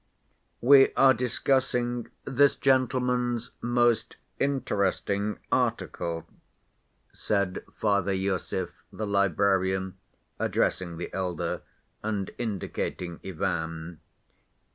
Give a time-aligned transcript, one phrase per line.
[0.61, 6.27] "We are discussing this gentleman's most interesting article,"
[7.13, 9.99] said Father Iosif, the librarian,
[10.39, 11.61] addressing the elder,
[12.01, 13.99] and indicating Ivan.